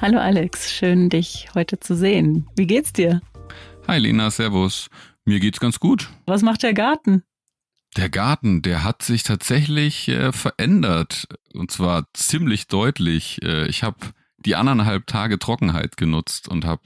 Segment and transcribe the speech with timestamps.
[0.00, 2.48] Hallo Alex, schön dich heute zu sehen.
[2.56, 3.20] Wie geht's dir?
[3.86, 4.88] Hi Lena, servus.
[5.26, 6.08] Mir geht's ganz gut.
[6.24, 7.22] Was macht der Garten?
[7.98, 11.28] Der Garten, der hat sich tatsächlich äh, verändert.
[11.52, 13.42] Und zwar ziemlich deutlich.
[13.42, 13.98] Äh, ich habe
[14.38, 16.82] die anderthalb Tage Trockenheit genutzt und habe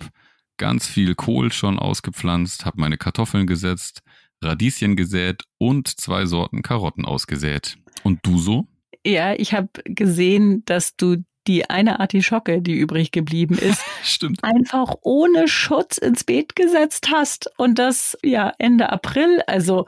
[0.56, 4.02] ganz viel Kohl schon ausgepflanzt, habe meine Kartoffeln gesetzt,
[4.42, 7.76] Radieschen gesät und zwei Sorten Karotten ausgesät.
[8.02, 8.66] Und du so?
[9.06, 14.42] Ja, ich habe gesehen, dass du die eine Artischocke, die übrig geblieben ist, Stimmt.
[14.42, 17.50] einfach ohne Schutz ins Beet gesetzt hast.
[17.56, 19.42] Und das ja Ende April.
[19.46, 19.86] Also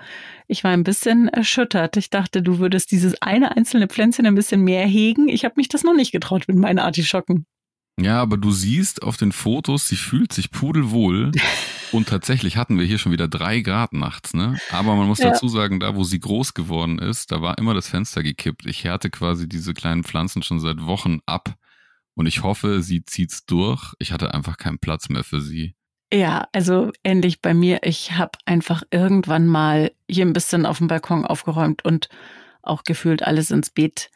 [0.48, 1.96] ich war ein bisschen erschüttert.
[1.96, 5.28] Ich dachte, du würdest dieses eine einzelne Pflänzchen ein bisschen mehr hegen.
[5.28, 7.46] Ich habe mich das noch nicht getraut mit meinen Artischocken.
[7.98, 11.32] Ja, aber du siehst auf den Fotos, sie fühlt sich pudelwohl.
[11.92, 14.58] Und tatsächlich hatten wir hier schon wieder drei Grad nachts, ne?
[14.70, 15.30] Aber man muss ja.
[15.30, 18.66] dazu sagen, da wo sie groß geworden ist, da war immer das Fenster gekippt.
[18.66, 21.54] Ich härte quasi diese kleinen Pflanzen schon seit Wochen ab.
[22.14, 23.94] Und ich hoffe, sie zieht's durch.
[23.98, 25.74] Ich hatte einfach keinen Platz mehr für sie.
[26.12, 27.80] Ja, also ähnlich bei mir.
[27.82, 32.08] Ich habe einfach irgendwann mal hier ein bisschen auf dem Balkon aufgeräumt und
[32.62, 34.10] auch gefühlt alles ins Beet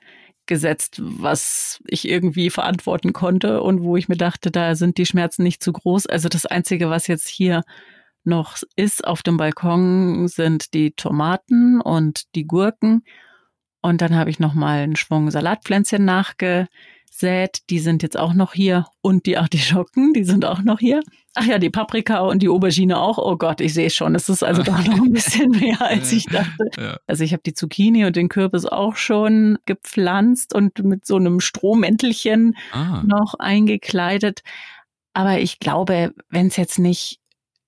[0.51, 5.45] gesetzt, was ich irgendwie verantworten konnte und wo ich mir dachte, da sind die Schmerzen
[5.45, 6.07] nicht zu groß.
[6.07, 7.63] Also das Einzige, was jetzt hier
[8.25, 13.05] noch ist auf dem Balkon, sind die Tomaten und die Gurken.
[13.81, 16.67] Und dann habe ich noch mal einen Schwung Salatpflänzchen nachge
[17.11, 18.87] sät, die sind jetzt auch noch hier.
[19.03, 21.03] Und die Artischocken, die sind auch noch hier.
[21.35, 23.19] Ach ja, die Paprika und die Aubergine auch.
[23.19, 26.27] Oh Gott, ich sehe schon, es ist also doch noch ein bisschen mehr, als ich
[26.27, 26.71] dachte.
[26.79, 26.97] Ja.
[27.07, 31.41] Also ich habe die Zucchini und den Kürbis auch schon gepflanzt und mit so einem
[31.41, 33.03] Strohmäntelchen ah.
[33.07, 34.43] noch eingekleidet.
[35.13, 37.20] Aber ich glaube, wenn es jetzt nicht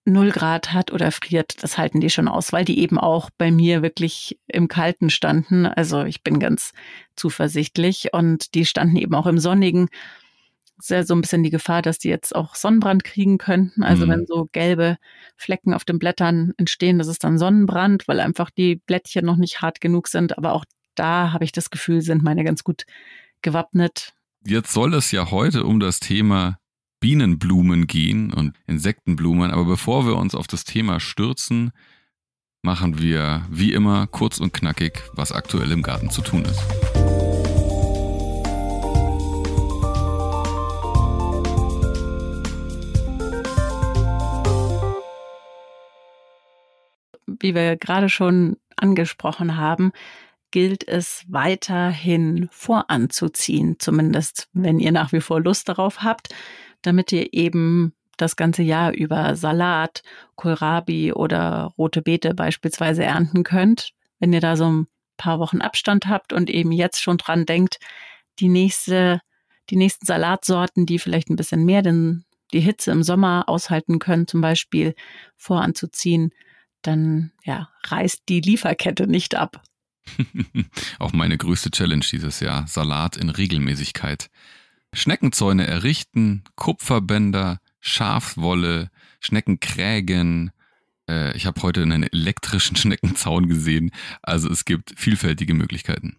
[0.05, 3.51] null Grad hat oder friert, das halten die schon aus, weil die eben auch bei
[3.51, 5.67] mir wirklich im Kalten standen.
[5.67, 6.73] Also ich bin ganz
[7.17, 9.89] zuversichtlich und die standen eben auch im Sonnigen.
[10.79, 13.85] Ist ja so ein bisschen die Gefahr, dass die jetzt auch Sonnenbrand kriegen könnten.
[13.85, 14.11] Also mhm.
[14.11, 14.99] wenn so gelbe
[15.37, 19.63] Flecken auf den Blättern entstehen, das ist dann Sonnenbrand, weil einfach die Blättchen noch nicht
[19.63, 20.37] hart genug sind.
[20.37, 20.65] Aber auch
[20.97, 22.85] da habe ich das Gefühl, sind meine ganz gut
[23.43, 24.15] gewappnet.
[24.45, 26.59] Jetzt soll es ja heute um das Thema
[27.03, 29.51] Bienenblumen gehen und Insektenblumen.
[29.51, 31.73] Aber bevor wir uns auf das Thema stürzen,
[32.63, 36.61] machen wir wie immer kurz und knackig, was aktuell im Garten zu tun ist.
[47.27, 49.91] Wie wir gerade schon angesprochen haben,
[50.53, 56.33] gilt es weiterhin voranzuziehen, zumindest wenn ihr nach wie vor Lust darauf habt
[56.83, 60.03] damit ihr eben das ganze Jahr über Salat,
[60.37, 63.93] Kohlrabi oder rote Beete beispielsweise ernten könnt.
[64.19, 67.79] Wenn ihr da so ein paar Wochen Abstand habt und eben jetzt schon dran denkt,
[68.39, 69.21] die nächste,
[69.71, 74.27] die nächsten Salatsorten, die vielleicht ein bisschen mehr denn die Hitze im Sommer aushalten können,
[74.27, 74.95] zum Beispiel
[75.37, 76.33] voranzuziehen,
[76.83, 79.63] dann ja, reißt die Lieferkette nicht ab.
[80.99, 84.29] Auch meine größte Challenge dieses Jahr, Salat in Regelmäßigkeit.
[84.95, 90.53] Schneckenzäune errichten, Kupferbänder, Schafwolle, Schneckenkrägen.
[91.09, 93.91] Äh, ich habe heute einen elektrischen Schneckenzaun gesehen.
[94.23, 96.17] Also es gibt vielfältige Möglichkeiten.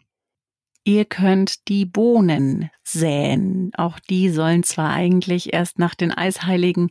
[0.85, 3.72] Ihr könnt die Bohnen säen.
[3.75, 6.90] Auch die sollen zwar eigentlich erst nach den Eisheiligen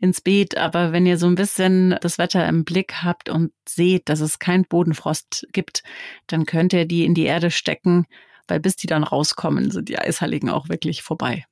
[0.00, 4.08] ins Beet, aber wenn ihr so ein bisschen das Wetter im Blick habt und seht,
[4.08, 5.82] dass es kein Bodenfrost gibt,
[6.26, 8.06] dann könnt ihr die in die Erde stecken
[8.48, 11.44] weil bis die dann rauskommen, sind die Eisheiligen auch wirklich vorbei.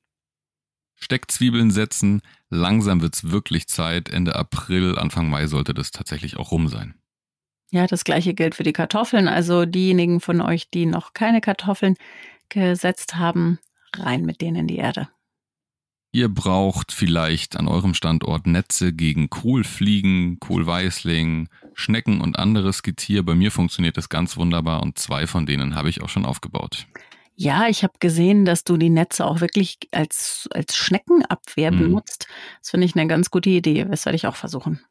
[0.95, 4.09] Steckzwiebeln setzen, langsam wird's wirklich Zeit.
[4.09, 6.95] Ende April, Anfang Mai sollte das tatsächlich auch rum sein.
[7.71, 9.27] Ja, das gleiche gilt für die Kartoffeln.
[9.27, 11.95] Also diejenigen von euch, die noch keine Kartoffeln
[12.49, 13.59] gesetzt haben,
[13.95, 15.09] rein mit denen in die Erde.
[16.15, 23.25] Ihr braucht vielleicht an eurem Standort Netze gegen Kohlfliegen, Kohlweißling, Schnecken und anderes Getier.
[23.25, 26.85] Bei mir funktioniert das ganz wunderbar und zwei von denen habe ich auch schon aufgebaut.
[27.35, 31.79] Ja, ich habe gesehen, dass du die Netze auch wirklich als, als Schneckenabwehr mhm.
[31.79, 32.27] benutzt.
[32.61, 33.83] Das finde ich eine ganz gute Idee.
[33.83, 34.81] Das werde ich auch versuchen.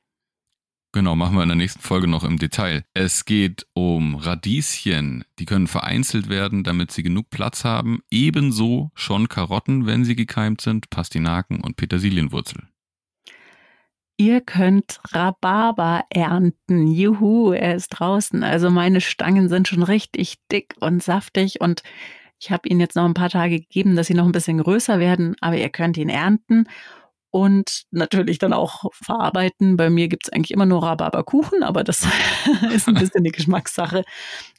[0.95, 2.85] Genau, machen wir in der nächsten Folge noch im Detail.
[2.93, 8.03] Es geht um Radieschen, die können vereinzelt werden, damit sie genug Platz haben.
[8.11, 12.69] Ebenso schon Karotten, wenn sie gekeimt sind, Pastinaken und Petersilienwurzel.
[14.19, 16.87] Ihr könnt Rhabarber ernten.
[16.87, 18.43] Juhu, er ist draußen.
[18.45, 21.83] Also meine Stangen sind schon richtig dick und saftig und
[22.39, 24.99] ich habe ihn jetzt noch ein paar Tage gegeben, dass sie noch ein bisschen größer
[24.99, 26.67] werden, aber ihr könnt ihn ernten
[27.33, 29.79] und natürlich dann auch verarbeiten.
[29.79, 32.07] Bei mir gibt es eigentlich immer nur Rhabarberkuchen, aber das
[32.75, 34.05] ist ein bisschen die Geschmackssache.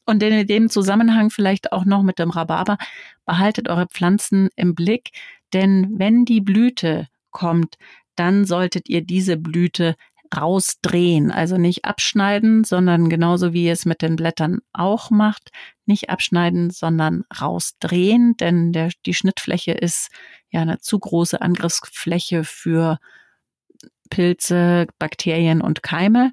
[0.05, 2.77] Und in dem Zusammenhang vielleicht auch noch mit dem Rhabarber,
[3.25, 5.11] behaltet eure Pflanzen im Blick,
[5.53, 7.75] denn wenn die Blüte kommt,
[8.15, 9.95] dann solltet ihr diese Blüte
[10.35, 15.51] rausdrehen, also nicht abschneiden, sondern genauso wie ihr es mit den Blättern auch macht,
[15.85, 20.09] nicht abschneiden, sondern rausdrehen, denn der, die Schnittfläche ist
[20.53, 22.99] ja eine zu große Angriffsfläche für
[24.09, 26.31] Pilze, Bakterien und Keime.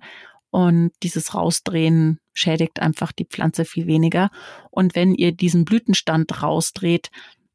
[0.51, 4.31] Und dieses Rausdrehen schädigt einfach die Pflanze viel weniger.
[4.71, 7.11] Und wenn ihr diesen Blütenstand rausdreht,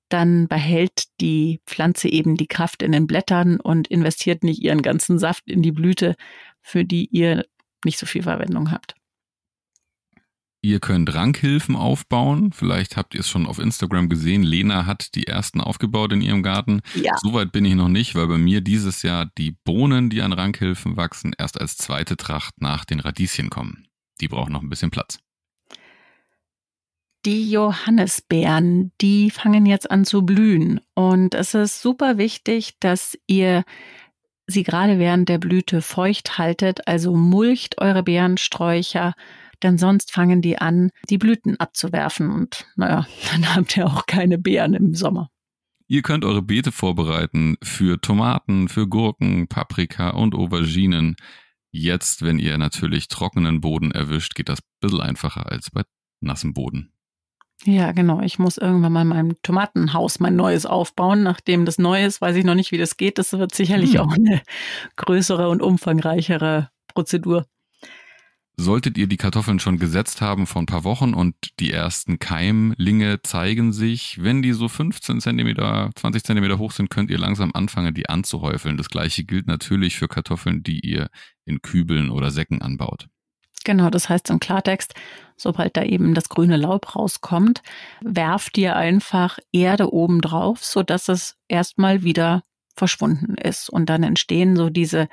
[0.09, 5.19] dann behält die Pflanze eben die Kraft in den Blättern und investiert nicht ihren ganzen
[5.19, 6.15] Saft in die Blüte,
[6.62, 7.45] für die ihr
[7.83, 8.95] nicht so viel Verwendung habt.
[10.65, 12.51] Ihr könnt Rankhilfen aufbauen.
[12.51, 14.41] Vielleicht habt ihr es schon auf Instagram gesehen.
[14.41, 16.81] Lena hat die ersten aufgebaut in ihrem Garten.
[16.95, 17.15] Ja.
[17.21, 20.97] Soweit bin ich noch nicht, weil bei mir dieses Jahr die Bohnen, die an Rankhilfen
[20.97, 23.85] wachsen, erst als zweite Tracht nach den Radieschen kommen.
[24.21, 25.19] Die brauchen noch ein bisschen Platz.
[27.27, 30.81] Die Johannisbeeren, die fangen jetzt an zu blühen.
[30.95, 33.65] Und es ist super wichtig, dass ihr
[34.47, 39.13] sie gerade während der Blüte feucht haltet, also mulcht eure Beerensträucher
[39.63, 44.38] denn sonst fangen die an, die Blüten abzuwerfen und naja, dann habt ihr auch keine
[44.38, 45.30] Beeren im Sommer.
[45.88, 51.16] Ihr könnt eure Beete vorbereiten für Tomaten, für Gurken, Paprika und Auberginen.
[51.72, 55.84] Jetzt, wenn ihr natürlich trockenen Boden erwischt, geht das ein bisschen einfacher als bei
[56.22, 56.92] nassem Boden.
[57.63, 58.22] Ja, genau.
[58.22, 61.24] Ich muss irgendwann mal mein Tomatenhaus, mein neues aufbauen.
[61.24, 63.18] Nachdem das neu ist, weiß ich noch nicht, wie das geht.
[63.18, 64.01] Das wird sicherlich hm.
[64.01, 64.42] auch eine
[64.98, 67.46] größere und umfangreichere Prozedur.
[68.57, 73.22] Solltet ihr die Kartoffeln schon gesetzt haben vor ein paar Wochen und die ersten Keimlinge
[73.22, 77.94] zeigen sich, wenn die so 15 Zentimeter, 20 Zentimeter hoch sind, könnt ihr langsam anfangen,
[77.94, 78.78] die anzuhäufeln.
[78.78, 81.10] Das gleiche gilt natürlich für Kartoffeln, die ihr
[81.44, 83.07] in Kübeln oder Säcken anbaut.
[83.66, 84.94] Genau, das heißt im Klartext,
[85.36, 87.62] sobald da eben das grüne Laub rauskommt,
[88.01, 92.44] werft ihr einfach Erde oben drauf, sodass es erstmal wieder
[92.75, 93.69] verschwunden ist.
[93.69, 95.10] Und dann entstehen so diese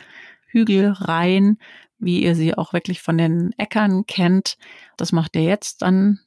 [0.46, 1.58] Hügelreihen,
[2.02, 4.56] wie ihr sie auch wirklich von den Äckern kennt.
[4.96, 6.20] Das macht ihr jetzt dann,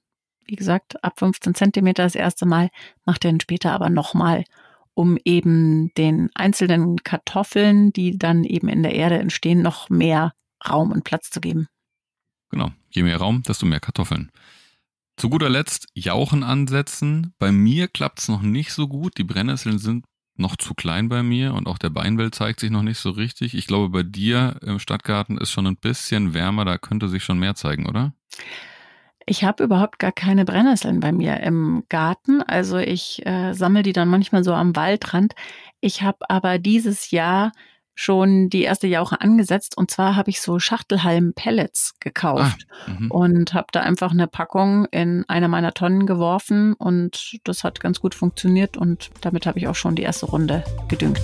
[0.46, 2.70] wie gesagt, ab 15 Zentimeter das erste Mal,
[3.06, 4.46] macht ihr dann später aber nochmal,
[4.94, 10.34] um eben den einzelnen Kartoffeln, die dann eben in der Erde entstehen, noch mehr
[10.68, 11.68] Raum und Platz zu geben.
[12.50, 14.32] Genau, je mehr Raum, desto mehr Kartoffeln.
[15.18, 17.34] Zu guter Letzt Jauchen ansetzen.
[17.38, 19.18] Bei mir klappt es noch nicht so gut.
[19.18, 20.06] Die Brennnesseln sind
[20.38, 23.54] noch zu klein bei mir und auch der Beinwelt zeigt sich noch nicht so richtig.
[23.56, 27.40] Ich glaube, bei dir im Stadtgarten ist schon ein bisschen wärmer, da könnte sich schon
[27.40, 28.14] mehr zeigen, oder?
[29.26, 32.44] Ich habe überhaupt gar keine Brennnesseln bei mir im Garten.
[32.44, 35.34] Also ich äh, sammle die dann manchmal so am Waldrand.
[35.82, 37.52] Ich habe aber dieses Jahr
[37.96, 43.12] schon die erste Jauche angesetzt und zwar habe ich so Schachtelhalm-Pellets gekauft ah, mhm.
[43.12, 48.02] und habe da einfach eine Packung in eine meiner Tonnen geworfen und das hat ganz
[48.02, 51.22] gut funktioniert und damit habe ich auch schon die erste Runde gedüngt.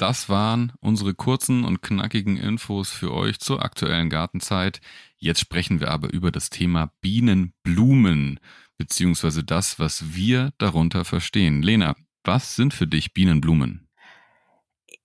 [0.00, 4.80] Das waren unsere kurzen und knackigen Infos für euch zur aktuellen Gartenzeit.
[5.18, 8.40] Jetzt sprechen wir aber über das Thema Bienenblumen,
[8.78, 11.60] beziehungsweise das, was wir darunter verstehen.
[11.60, 13.90] Lena, was sind für dich Bienenblumen?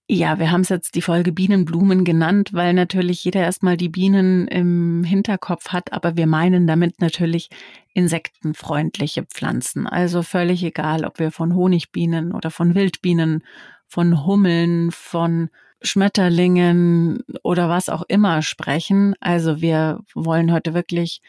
[0.07, 4.47] Ja, wir haben es jetzt die Folge Bienenblumen genannt, weil natürlich jeder erstmal die Bienen
[4.47, 7.49] im Hinterkopf hat, aber wir meinen damit natürlich
[7.93, 9.87] insektenfreundliche Pflanzen.
[9.87, 13.43] Also völlig egal, ob wir von Honigbienen oder von Wildbienen
[13.87, 15.49] von Hummeln, von
[15.81, 19.15] Schmetterlingen oder was auch immer sprechen.
[19.19, 21.21] Also wir wollen heute wirklich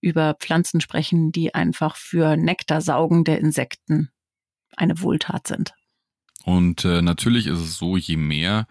[0.00, 4.10] über Pflanzen sprechen, die einfach für nektarsaugende Insekten
[4.76, 5.74] eine Wohltat sind.
[6.44, 8.66] Und äh, natürlich ist es so, je mehr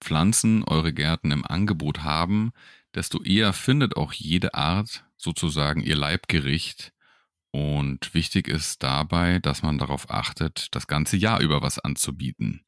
[0.00, 2.52] Pflanzen eure Gärten im Angebot haben,
[2.94, 6.92] desto eher findet auch jede Art sozusagen ihr Leibgericht.
[7.52, 12.64] Und wichtig ist dabei, dass man darauf achtet, das ganze Jahr über was anzubieten.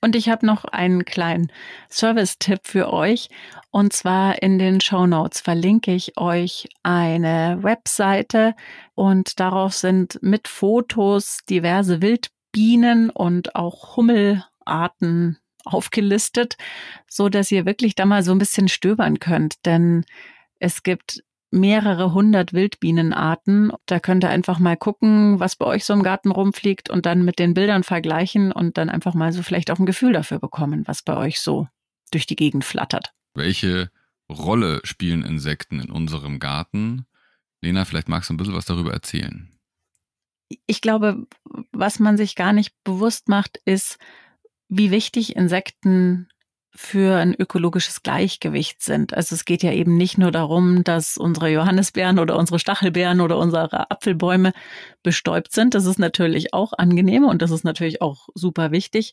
[0.00, 1.50] Und ich habe noch einen kleinen
[1.90, 3.28] Service-Tipp für euch.
[3.70, 8.54] Und zwar in den Show Notes verlinke ich euch eine Webseite
[8.94, 16.56] und darauf sind mit Fotos diverse Wildbienen und auch Hummelarten aufgelistet,
[17.08, 19.66] so dass ihr wirklich da mal so ein bisschen stöbern könnt.
[19.66, 20.04] Denn
[20.60, 23.72] es gibt mehrere hundert Wildbienenarten.
[23.86, 27.24] Da könnt ihr einfach mal gucken, was bei euch so im Garten rumfliegt und dann
[27.24, 30.86] mit den Bildern vergleichen und dann einfach mal so vielleicht auch ein Gefühl dafür bekommen,
[30.86, 31.68] was bei euch so
[32.10, 33.12] durch die Gegend flattert.
[33.34, 33.90] Welche
[34.30, 37.06] Rolle spielen Insekten in unserem Garten?
[37.62, 39.50] Lena, vielleicht magst du ein bisschen was darüber erzählen.
[40.66, 41.26] Ich glaube,
[41.72, 43.98] was man sich gar nicht bewusst macht, ist,
[44.68, 46.28] wie wichtig Insekten
[46.80, 49.12] für ein ökologisches Gleichgewicht sind.
[49.12, 53.36] Also es geht ja eben nicht nur darum, dass unsere Johannisbeeren oder unsere Stachelbeeren oder
[53.36, 54.52] unsere Apfelbäume
[55.02, 55.74] bestäubt sind.
[55.74, 59.12] Das ist natürlich auch angenehm und das ist natürlich auch super wichtig.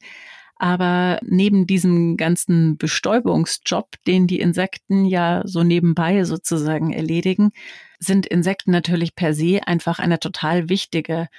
[0.57, 7.49] Aber neben diesem ganzen Bestäubungsjob, den die Insekten ja so nebenbei sozusagen erledigen,
[7.97, 11.29] sind Insekten natürlich per se einfach eine total wichtige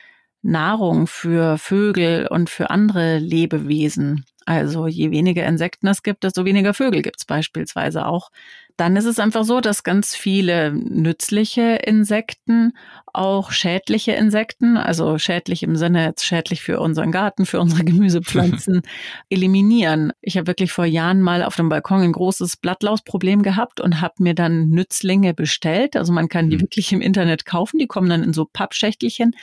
[0.42, 4.26] Nahrung für Vögel und für andere Lebewesen.
[4.46, 8.30] Also je weniger Insekten es gibt, desto weniger Vögel gibt es beispielsweise auch.
[8.76, 12.72] Dann ist es einfach so, dass ganz viele nützliche Insekten
[13.12, 18.82] auch schädliche Insekten, also schädlich im Sinne jetzt schädlich für unseren Garten, für unsere Gemüsepflanzen,
[19.30, 20.12] eliminieren.
[20.20, 24.14] Ich habe wirklich vor Jahren mal auf dem Balkon ein großes Blattlausproblem gehabt und habe
[24.18, 25.96] mir dann Nützlinge bestellt.
[25.96, 26.60] Also man kann die mhm.
[26.62, 27.78] wirklich im Internet kaufen.
[27.78, 29.34] Die kommen dann in so Pappschächtelchen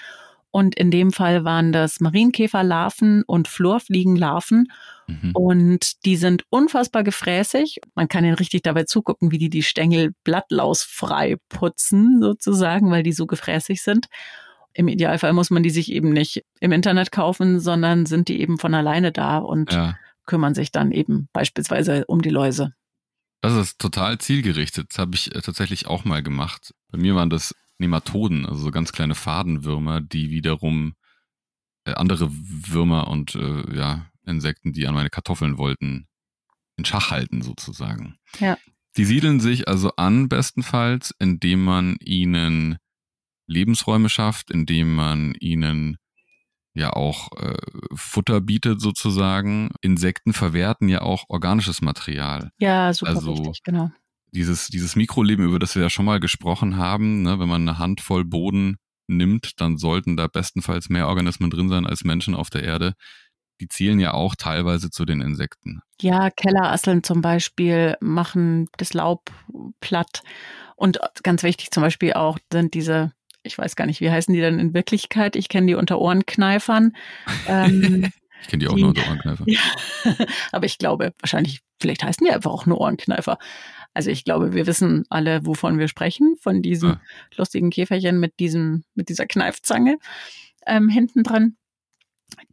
[0.55, 4.71] und in dem Fall waren das Marienkäferlarven und Florfliegenlarven.
[5.07, 5.31] Mhm.
[5.33, 7.79] Und die sind unfassbar gefräßig.
[7.95, 13.13] Man kann ihnen richtig dabei zugucken, wie die die Stängel blattlausfrei putzen, sozusagen, weil die
[13.13, 14.05] so gefräßig sind.
[14.75, 18.59] Im Idealfall muss man die sich eben nicht im Internet kaufen, sondern sind die eben
[18.59, 19.97] von alleine da und ja.
[20.27, 22.75] kümmern sich dann eben beispielsweise um die Läuse.
[23.41, 24.91] Das ist total zielgerichtet.
[24.91, 26.75] Das habe ich äh, tatsächlich auch mal gemacht.
[26.91, 30.93] Bei mir waren das Nematoden, also so ganz kleine Fadenwürmer, die wiederum
[31.85, 36.07] äh, andere Würmer und äh, ja, Insekten, die an meine Kartoffeln wollten,
[36.77, 38.17] in Schach halten sozusagen.
[38.39, 38.57] Ja.
[38.95, 42.77] Die siedeln sich also an bestenfalls, indem man ihnen
[43.47, 45.97] Lebensräume schafft, indem man ihnen
[46.75, 47.57] ja auch äh,
[47.93, 49.71] Futter bietet sozusagen.
[49.81, 52.51] Insekten verwerten ja auch organisches Material.
[52.59, 53.91] Ja, super also, richtig, genau
[54.33, 57.79] dieses, dieses Mikroleben, über das wir ja schon mal gesprochen haben, ne, wenn man eine
[57.79, 62.63] Handvoll Boden nimmt, dann sollten da bestenfalls mehr Organismen drin sein als Menschen auf der
[62.63, 62.93] Erde.
[63.61, 65.81] Die zielen ja auch teilweise zu den Insekten.
[66.01, 69.29] Ja, Kellerasseln zum Beispiel machen das Laub
[69.79, 70.23] platt.
[70.75, 73.11] Und ganz wichtig zum Beispiel auch sind diese,
[73.43, 75.35] ich weiß gar nicht, wie heißen die denn in Wirklichkeit?
[75.35, 76.93] Ich kenne die unter Ohrenkneifern.
[77.47, 78.11] Ähm,
[78.43, 79.43] ich kenne die auch die, nur unter Ohrenkneifer.
[79.47, 79.59] Ja,
[80.51, 83.37] aber ich glaube, wahrscheinlich, vielleicht heißen die einfach auch nur Ohrenkneifer.
[83.93, 87.01] Also ich glaube, wir wissen alle, wovon wir sprechen, von diesem ja.
[87.37, 89.97] lustigen Käferchen mit diesem, mit dieser Kneifzange
[90.67, 91.55] ähm, hinten dran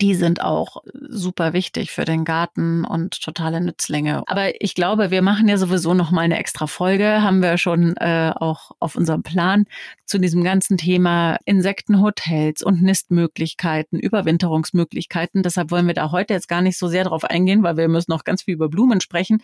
[0.01, 4.23] die sind auch super wichtig für den Garten und totale Nützlinge.
[4.27, 7.97] Aber ich glaube, wir machen ja sowieso noch mal eine extra Folge, haben wir schon
[7.97, 9.67] äh, auch auf unserem Plan
[10.07, 15.43] zu diesem ganzen Thema Insektenhotels und Nistmöglichkeiten, Überwinterungsmöglichkeiten.
[15.43, 18.11] Deshalb wollen wir da heute jetzt gar nicht so sehr drauf eingehen, weil wir müssen
[18.11, 19.43] noch ganz viel über Blumen sprechen.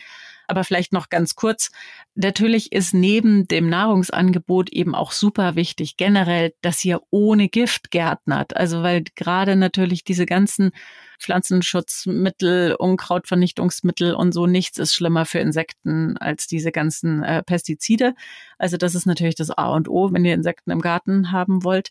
[0.48, 1.70] Aber vielleicht noch ganz kurz.
[2.14, 8.56] Natürlich ist neben dem Nahrungsangebot eben auch super wichtig generell, dass ihr ohne Gift gärtnert.
[8.56, 10.72] Also weil gerade natürlich diese ganzen
[11.18, 18.14] Pflanzenschutzmittel, Unkrautvernichtungsmittel und so, nichts ist schlimmer für Insekten als diese ganzen äh, Pestizide.
[18.58, 21.90] Also das ist natürlich das A und O, wenn ihr Insekten im Garten haben wollt.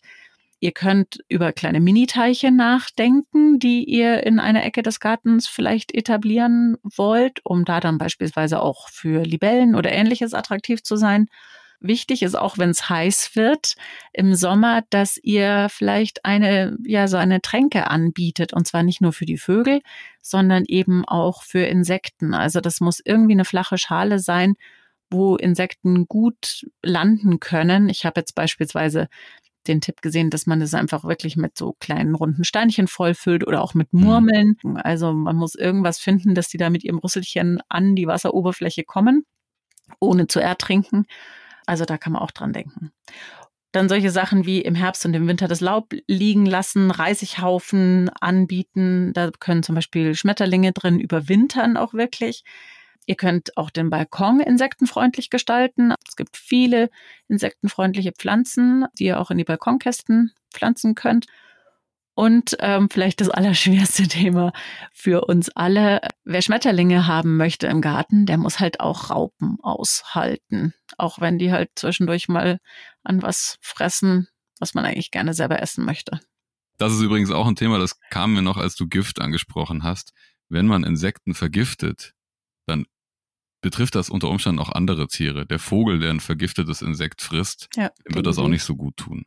[0.58, 6.76] Ihr könnt über kleine Miniteiche nachdenken, die ihr in einer Ecke des Gartens vielleicht etablieren
[6.82, 11.26] wollt, um da dann beispielsweise auch für Libellen oder ähnliches attraktiv zu sein.
[11.80, 13.74] Wichtig ist auch, wenn es heiß wird
[14.14, 18.54] im Sommer, dass ihr vielleicht eine, ja, so eine Tränke anbietet.
[18.54, 19.80] Und zwar nicht nur für die Vögel,
[20.22, 22.32] sondern eben auch für Insekten.
[22.32, 24.54] Also das muss irgendwie eine flache Schale sein,
[25.10, 27.90] wo Insekten gut landen können.
[27.90, 29.08] Ich habe jetzt beispielsweise
[29.68, 33.62] den Tipp gesehen, dass man das einfach wirklich mit so kleinen runden Steinchen vollfüllt oder
[33.62, 34.00] auch mit mhm.
[34.00, 34.56] Murmeln.
[34.76, 39.24] Also man muss irgendwas finden, dass die da mit ihrem Rüsselchen an die Wasseroberfläche kommen,
[40.00, 41.06] ohne zu ertrinken.
[41.66, 42.92] Also da kann man auch dran denken.
[43.72, 49.12] Dann solche Sachen wie im Herbst und im Winter das Laub liegen lassen, Reisighaufen anbieten.
[49.12, 52.42] Da können zum Beispiel Schmetterlinge drin überwintern auch wirklich.
[53.06, 55.94] Ihr könnt auch den Balkon insektenfreundlich gestalten.
[56.06, 56.90] Es gibt viele
[57.28, 61.26] insektenfreundliche Pflanzen, die ihr auch in die Balkonkästen pflanzen könnt.
[62.14, 64.52] Und ähm, vielleicht das allerschwerste Thema
[64.92, 66.00] für uns alle.
[66.24, 70.72] Wer Schmetterlinge haben möchte im Garten, der muss halt auch Raupen aushalten.
[70.96, 72.58] Auch wenn die halt zwischendurch mal
[73.04, 76.20] an was fressen, was man eigentlich gerne selber essen möchte.
[76.78, 80.12] Das ist übrigens auch ein Thema, das kam mir noch, als du Gift angesprochen hast.
[80.48, 82.14] Wenn man Insekten vergiftet,
[82.66, 82.86] dann
[83.60, 85.46] betrifft das unter Umständen auch andere Tiere.
[85.46, 89.26] Der Vogel, der ein vergiftetes Insekt frisst, ja, wird das auch nicht so gut tun.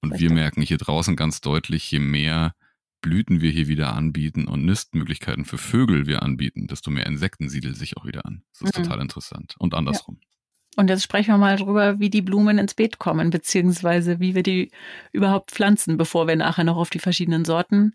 [0.00, 0.28] Und Richtig.
[0.28, 2.54] wir merken hier draußen ganz deutlich, je mehr
[3.00, 7.74] Blüten wir hier wieder anbieten und Nistmöglichkeiten für Vögel wir anbieten, desto mehr Insekten siedeln
[7.74, 8.44] sich auch wieder an.
[8.52, 8.82] Das ist mhm.
[8.84, 9.56] total interessant.
[9.58, 10.18] Und andersrum.
[10.22, 10.28] Ja.
[10.76, 14.42] Und jetzt sprechen wir mal drüber, wie die Blumen ins Beet kommen, beziehungsweise wie wir
[14.42, 14.70] die
[15.12, 17.94] überhaupt pflanzen, bevor wir nachher noch auf die verschiedenen Sorten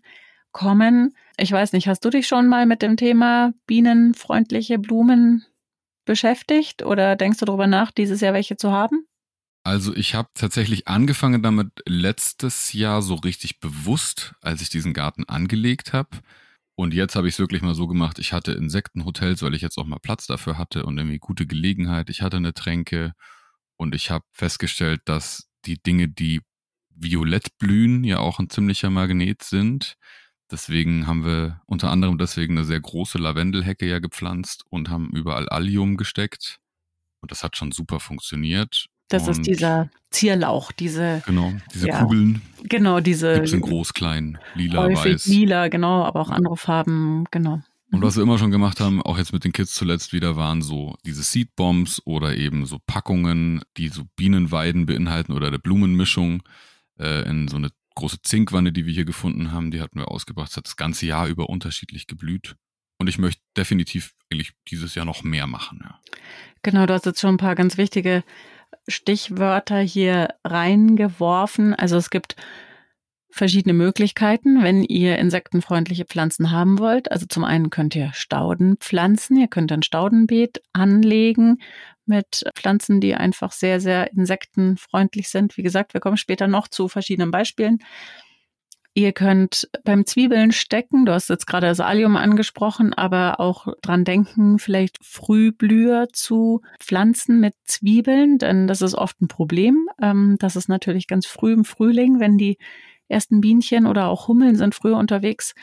[0.52, 1.14] kommen.
[1.36, 5.44] Ich weiß nicht, hast du dich schon mal mit dem Thema bienenfreundliche Blumen
[6.04, 9.06] beschäftigt oder denkst du darüber nach, dieses Jahr welche zu haben?
[9.62, 15.24] Also ich habe tatsächlich angefangen damit letztes Jahr so richtig bewusst, als ich diesen Garten
[15.24, 16.18] angelegt habe.
[16.76, 19.76] Und jetzt habe ich es wirklich mal so gemacht, ich hatte Insektenhotels, weil ich jetzt
[19.76, 22.08] auch mal Platz dafür hatte und irgendwie gute Gelegenheit.
[22.08, 23.12] Ich hatte eine Tränke
[23.76, 26.40] und ich habe festgestellt, dass die Dinge, die
[26.88, 29.96] violett blühen, ja auch ein ziemlicher Magnet sind.
[30.50, 35.48] Deswegen haben wir unter anderem deswegen eine sehr große Lavendelhecke ja gepflanzt und haben überall
[35.48, 36.58] Allium gesteckt.
[37.20, 38.86] Und das hat schon super funktioniert.
[39.08, 41.22] Das und ist dieser Zierlauch, diese.
[41.26, 42.42] Genau, diese ja, Kugeln.
[42.62, 43.34] Genau, diese.
[43.34, 45.26] Gibt's in groß, klein, lila, weiß.
[45.26, 47.60] Lila, genau, aber auch andere Farben, genau.
[47.92, 50.62] Und was wir immer schon gemacht haben, auch jetzt mit den Kids zuletzt wieder, waren
[50.62, 56.44] so diese Seedbombs oder eben so Packungen, die so Bienenweiden beinhalten oder eine Blumenmischung
[57.00, 59.70] äh, in so eine große Zinkwanne, die wir hier gefunden haben.
[59.70, 60.50] Die hatten wir ausgebracht.
[60.50, 62.56] Es hat das ganze Jahr über unterschiedlich geblüht.
[62.98, 65.80] Und ich möchte definitiv eigentlich dieses Jahr noch mehr machen.
[65.82, 66.00] Ja.
[66.62, 68.24] Genau, du hast jetzt schon ein paar ganz wichtige
[68.88, 71.74] Stichwörter hier reingeworfen.
[71.74, 72.36] Also es gibt
[73.30, 77.10] verschiedene Möglichkeiten, wenn ihr insektenfreundliche Pflanzen haben wollt.
[77.10, 79.36] Also zum einen könnt ihr Stauden pflanzen.
[79.36, 81.58] Ihr könnt ein Staudenbeet anlegen
[82.06, 85.56] mit Pflanzen, die einfach sehr, sehr insektenfreundlich sind.
[85.56, 87.78] Wie gesagt, wir kommen später noch zu verschiedenen Beispielen.
[88.92, 94.04] Ihr könnt beim Zwiebeln stecken, du hast jetzt gerade das Allium angesprochen, aber auch dran
[94.04, 99.88] denken, vielleicht Frühblüher zu pflanzen mit Zwiebeln, denn das ist oft ein Problem.
[100.02, 102.58] Ähm, das ist natürlich ganz früh im Frühling, wenn die
[103.10, 105.54] ersten Bienchen oder auch Hummeln sind früher unterwegs,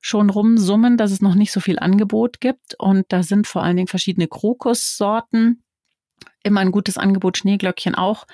[0.00, 2.74] schon rumsummen, dass es noch nicht so viel Angebot gibt.
[2.78, 5.62] Und da sind vor allen Dingen verschiedene Krokussorten
[6.42, 8.26] immer ein gutes Angebot, Schneeglöckchen auch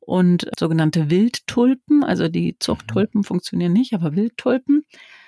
[0.00, 2.02] und sogenannte Wildtulpen.
[2.02, 4.84] Also die Zuchttulpen funktionieren nicht, aber Wildtulpen.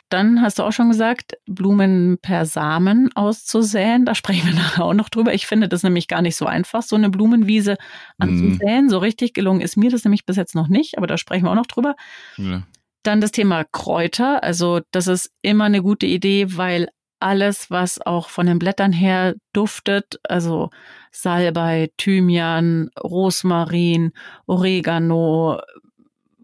[0.09, 4.05] Dann hast du auch schon gesagt, Blumen per Samen auszusäen.
[4.05, 5.35] Da sprechen wir nachher auch noch drüber.
[5.35, 7.77] Ich finde das nämlich gar nicht so einfach, so eine Blumenwiese
[8.19, 8.87] anzusäen.
[8.87, 8.91] Mhm.
[8.91, 11.51] So richtig gelungen ist mir das nämlich bis jetzt noch nicht, aber da sprechen wir
[11.51, 11.95] auch noch drüber.
[12.39, 12.63] Ja.
[13.03, 14.43] Dann das Thema Kräuter.
[14.43, 16.89] Also das ist immer eine gute Idee, weil
[17.21, 20.71] alles, was auch von den Blättern her duftet, also
[21.13, 24.13] Salbei, Thymian, Rosmarin,
[24.47, 25.61] Oregano,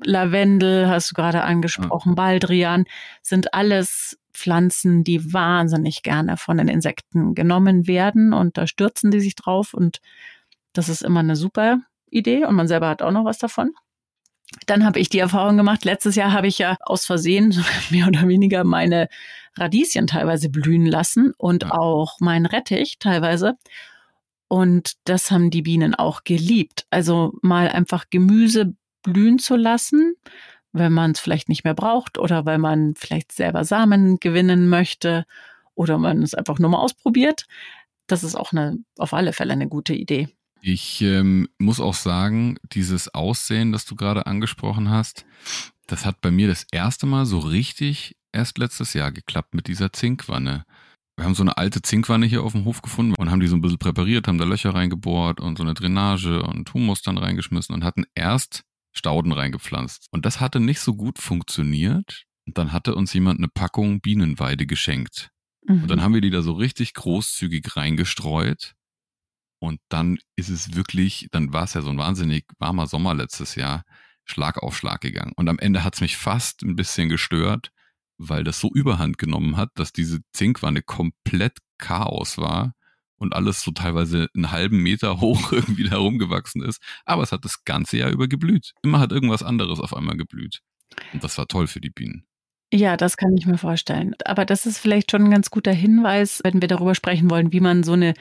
[0.04, 2.14] Lavendel, hast du gerade angesprochen, ja.
[2.14, 2.84] Baldrian,
[3.22, 9.20] sind alles Pflanzen, die wahnsinnig gerne von den Insekten genommen werden und da stürzen die
[9.20, 10.00] sich drauf und
[10.74, 11.78] das ist immer eine super
[12.10, 13.72] Idee und man selber hat auch noch was davon.
[14.66, 17.54] Dann habe ich die Erfahrung gemacht, letztes Jahr habe ich ja aus Versehen
[17.90, 19.08] mehr oder weniger meine
[19.56, 21.72] Radieschen teilweise blühen lassen und ja.
[21.72, 23.56] auch mein Rettich teilweise.
[24.48, 26.86] Und das haben die Bienen auch geliebt.
[26.90, 30.14] Also mal einfach Gemüse blühen zu lassen,
[30.72, 35.24] wenn man es vielleicht nicht mehr braucht oder weil man vielleicht selber Samen gewinnen möchte
[35.74, 37.46] oder man es einfach nur mal ausprobiert.
[38.06, 40.28] Das ist auch eine, auf alle Fälle eine gute Idee.
[40.68, 45.24] Ich ähm, muss auch sagen, dieses Aussehen, das du gerade angesprochen hast,
[45.86, 49.92] das hat bei mir das erste Mal so richtig erst letztes Jahr geklappt mit dieser
[49.92, 50.64] Zinkwanne.
[51.16, 53.54] Wir haben so eine alte Zinkwanne hier auf dem Hof gefunden und haben die so
[53.54, 57.72] ein bisschen präpariert, haben da Löcher reingebohrt und so eine Drainage und Humus dann reingeschmissen
[57.72, 60.08] und hatten erst Stauden reingepflanzt.
[60.10, 62.24] Und das hatte nicht so gut funktioniert.
[62.44, 65.30] Und dann hatte uns jemand eine Packung Bienenweide geschenkt.
[65.64, 65.82] Mhm.
[65.82, 68.74] Und dann haben wir die da so richtig großzügig reingestreut.
[69.58, 73.54] Und dann ist es wirklich, dann war es ja so ein wahnsinnig warmer Sommer letztes
[73.54, 73.84] Jahr,
[74.24, 75.32] Schlag auf Schlag gegangen.
[75.36, 77.70] Und am Ende hat es mich fast ein bisschen gestört,
[78.18, 82.74] weil das so überhand genommen hat, dass diese Zinkwanne komplett Chaos war
[83.16, 86.82] und alles so teilweise einen halben Meter hoch irgendwie herumgewachsen ist.
[87.04, 88.72] Aber es hat das ganze Jahr über geblüht.
[88.82, 90.60] Immer hat irgendwas anderes auf einmal geblüht.
[91.12, 92.26] Und das war toll für die Bienen.
[92.72, 94.14] Ja, das kann ich mir vorstellen.
[94.24, 97.60] Aber das ist vielleicht schon ein ganz guter Hinweis, wenn wir darüber sprechen wollen, wie
[97.60, 98.14] man so eine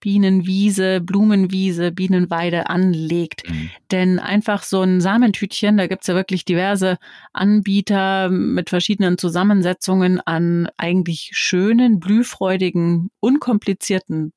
[0.00, 3.48] Bienenwiese, Blumenwiese, Bienenweide anlegt.
[3.48, 3.70] Mhm.
[3.92, 6.98] Denn einfach so ein Samentütchen, da gibt's ja wirklich diverse
[7.32, 14.32] Anbieter mit verschiedenen Zusammensetzungen an eigentlich schönen, blühfreudigen, unkomplizierten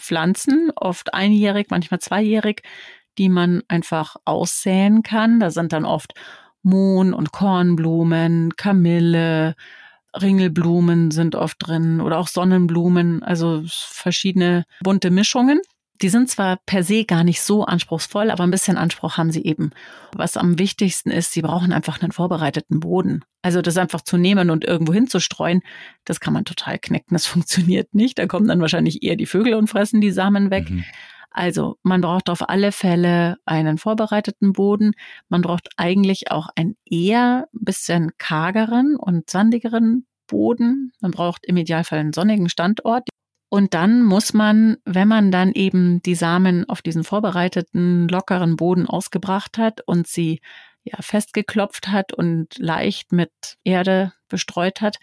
[0.00, 2.62] Pflanzen, oft einjährig, manchmal zweijährig,
[3.18, 5.38] die man einfach aussäen kann.
[5.38, 6.14] Da sind dann oft
[6.62, 9.54] Mohn- und Kornblumen, Kamille,
[10.20, 15.60] Ringelblumen sind oft drin oder auch Sonnenblumen, also verschiedene bunte Mischungen.
[16.02, 19.44] Die sind zwar per se gar nicht so anspruchsvoll, aber ein bisschen Anspruch haben sie
[19.44, 19.70] eben.
[20.16, 23.24] Was am wichtigsten ist, sie brauchen einfach einen vorbereiteten Boden.
[23.40, 25.62] Also das einfach zu nehmen und irgendwo hinzustreuen,
[26.04, 27.14] das kann man total knicken.
[27.14, 28.18] Das funktioniert nicht.
[28.18, 30.70] Da kommen dann wahrscheinlich eher die Vögel und fressen die Samen weg.
[30.70, 30.84] Mhm.
[31.32, 34.92] Also man braucht auf alle Fälle einen vorbereiteten Boden.
[35.28, 40.92] Man braucht eigentlich auch einen eher bisschen kargeren und sandigeren Boden.
[41.00, 43.08] Man braucht im Idealfall einen sonnigen Standort.
[43.48, 48.86] Und dann muss man, wenn man dann eben die Samen auf diesen vorbereiteten, lockeren Boden
[48.86, 50.40] ausgebracht hat und sie
[50.84, 53.30] ja festgeklopft hat und leicht mit
[53.62, 54.96] Erde bestreut hat,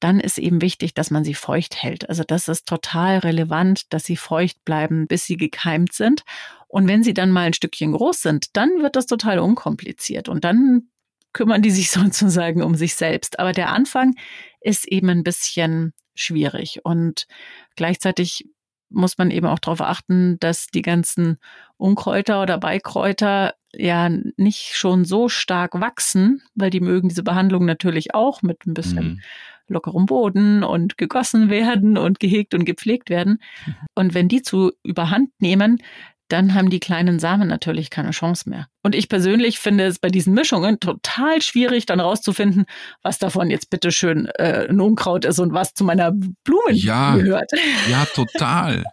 [0.00, 2.08] dann ist eben wichtig, dass man sie feucht hält.
[2.08, 6.22] Also das ist total relevant, dass sie feucht bleiben, bis sie gekeimt sind.
[6.68, 10.28] Und wenn sie dann mal ein Stückchen groß sind, dann wird das total unkompliziert.
[10.28, 10.88] Und dann
[11.32, 13.38] kümmern die sich sozusagen um sich selbst.
[13.38, 14.14] Aber der Anfang
[14.60, 16.80] ist eben ein bisschen schwierig.
[16.84, 17.26] Und
[17.74, 18.48] gleichzeitig
[18.90, 21.38] muss man eben auch darauf achten, dass die ganzen
[21.76, 28.14] Unkräuter oder Beikräuter ja nicht schon so stark wachsen, weil die mögen diese Behandlung natürlich
[28.14, 29.20] auch mit ein bisschen mhm
[29.68, 33.40] lockerem Boden und gegossen werden und gehegt und gepflegt werden.
[33.66, 33.74] Mhm.
[33.94, 35.82] Und wenn die zu überhand nehmen,
[36.28, 38.66] dann haben die kleinen Samen natürlich keine Chance mehr.
[38.82, 42.66] Und ich persönlich finde es bei diesen Mischungen total schwierig, dann rauszufinden,
[43.02, 47.50] was davon jetzt bitteschön äh, ein Unkraut ist und was zu meiner Blumen ja, gehört.
[47.90, 48.84] Ja, total.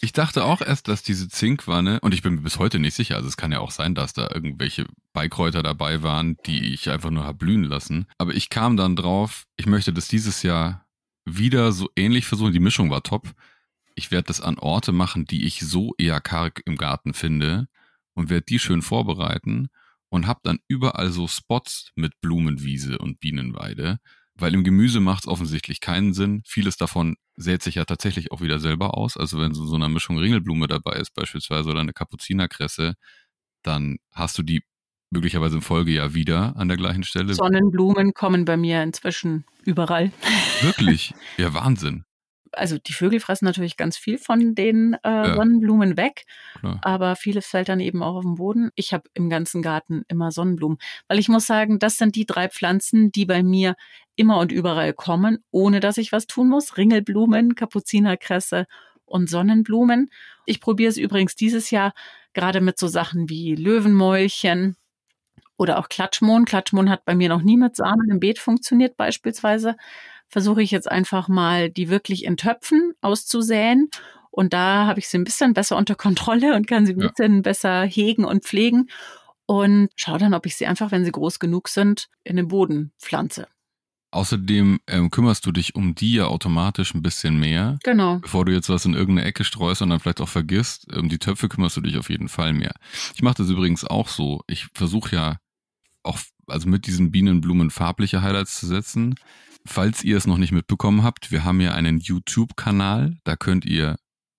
[0.00, 3.16] Ich dachte auch erst, dass diese Zinkwanne, und ich bin mir bis heute nicht sicher,
[3.16, 7.10] also es kann ja auch sein, dass da irgendwelche Beikräuter dabei waren, die ich einfach
[7.10, 8.06] nur habe blühen lassen.
[8.16, 10.86] Aber ich kam dann drauf, ich möchte das dieses Jahr
[11.24, 12.52] wieder so ähnlich versuchen.
[12.52, 13.34] Die Mischung war top.
[13.96, 17.66] Ich werde das an Orte machen, die ich so eher karg im Garten finde
[18.14, 19.68] und werde die schön vorbereiten
[20.10, 23.98] und habe dann überall so Spots mit Blumenwiese und Bienenweide
[24.38, 26.42] weil im Gemüse macht es offensichtlich keinen Sinn.
[26.46, 29.16] Vieles davon sät sich ja tatsächlich auch wieder selber aus.
[29.16, 32.94] Also wenn so, so eine Mischung Ringelblume dabei ist beispielsweise oder eine Kapuzinerkresse,
[33.62, 34.62] dann hast du die
[35.10, 37.34] möglicherweise im Folgejahr wieder an der gleichen Stelle.
[37.34, 40.12] Sonnenblumen kommen bei mir inzwischen überall.
[40.62, 41.14] Wirklich?
[41.36, 42.04] Ja, Wahnsinn
[42.52, 45.34] also die Vögel fressen natürlich ganz viel von den äh, ja.
[45.34, 46.24] Sonnenblumen weg,
[46.58, 46.80] Klar.
[46.82, 48.70] aber vieles fällt dann eben auch auf den Boden.
[48.74, 52.48] Ich habe im ganzen Garten immer Sonnenblumen, weil ich muss sagen, das sind die drei
[52.48, 53.74] Pflanzen, die bei mir
[54.16, 56.76] immer und überall kommen, ohne dass ich was tun muss.
[56.76, 58.66] Ringelblumen, Kapuzinerkresse
[59.04, 60.10] und Sonnenblumen.
[60.46, 61.92] Ich probiere es übrigens dieses Jahr
[62.34, 64.76] gerade mit so Sachen wie Löwenmäulchen
[65.56, 66.44] oder auch Klatschmohn.
[66.44, 69.76] Klatschmohn hat bei mir noch nie mit Samen im Beet funktioniert beispielsweise
[70.28, 73.88] versuche ich jetzt einfach mal, die wirklich in Töpfen auszusäen.
[74.30, 77.08] Und da habe ich sie ein bisschen besser unter Kontrolle und kann sie ein ja.
[77.08, 78.88] bisschen besser hegen und pflegen.
[79.46, 82.92] Und schaue dann, ob ich sie einfach, wenn sie groß genug sind, in den Boden
[82.98, 83.48] pflanze.
[84.10, 87.78] Außerdem ähm, kümmerst du dich um die ja automatisch ein bisschen mehr.
[87.82, 88.18] Genau.
[88.20, 91.08] Bevor du jetzt was in irgendeine Ecke streust und dann vielleicht auch vergisst, um ähm,
[91.08, 92.74] die Töpfe kümmerst du dich auf jeden Fall mehr.
[93.14, 94.42] Ich mache das übrigens auch so.
[94.46, 95.36] Ich versuche ja
[96.02, 99.14] auch, also mit diesen Bienenblumen farbliche Highlights zu setzen.
[99.66, 103.96] Falls ihr es noch nicht mitbekommen habt, wir haben ja einen YouTube-Kanal, da könnt ihr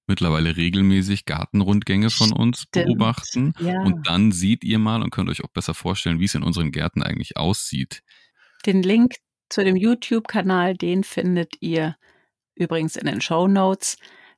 [0.07, 2.87] mittlerweile regelmäßig Gartenrundgänge von uns Stimmt.
[2.87, 3.53] beobachten.
[3.59, 3.79] Ja.
[3.81, 6.71] Und dann seht ihr mal und könnt euch auch besser vorstellen, wie es in unseren
[6.71, 8.01] Gärten eigentlich aussieht.
[8.65, 9.15] Den Link
[9.49, 11.95] zu dem YouTube-Kanal, den findet ihr
[12.55, 13.97] übrigens in den Show Notes.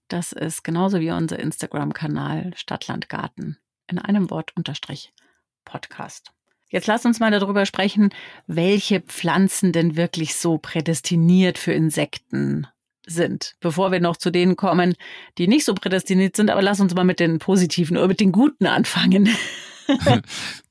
[0.10, 5.14] Das ist genauso wie unser Instagram-Kanal Stadtlandgarten in einem Wort unterstrich
[5.66, 6.32] Podcast.
[6.72, 8.10] Jetzt lass uns mal darüber sprechen,
[8.48, 12.66] welche Pflanzen denn wirklich so prädestiniert für Insekten
[13.06, 14.96] sind, bevor wir noch zu denen kommen,
[15.38, 16.50] die nicht so prädestiniert sind.
[16.50, 19.30] Aber lass uns mal mit den positiven oder mit den guten anfangen.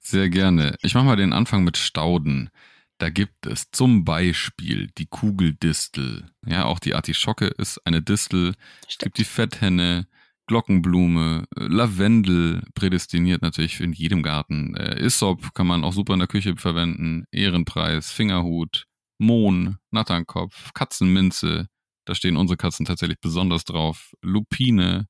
[0.00, 0.76] Sehr gerne.
[0.80, 2.50] Ich mache mal den Anfang mit Stauden.
[2.96, 6.30] Da gibt es zum Beispiel die Kugeldistel.
[6.46, 8.54] Ja, auch die Artischocke ist eine Distel.
[8.88, 10.06] Es gibt die Fetthenne,
[10.50, 14.74] Glockenblume, äh, Lavendel prädestiniert natürlich in jedem Garten.
[14.74, 17.22] Äh, Isop kann man auch super in der Küche verwenden.
[17.30, 18.86] Ehrenpreis, Fingerhut,
[19.18, 21.68] Mohn, Natternkopf, Katzenminze.
[22.04, 24.12] Da stehen unsere Katzen tatsächlich besonders drauf.
[24.22, 25.06] Lupine,